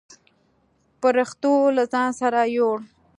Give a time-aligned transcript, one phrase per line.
[1.01, 2.77] پرښتو له ځان سره يووړ.